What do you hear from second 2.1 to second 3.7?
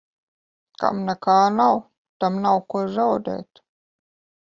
tam nav ko zaudēt.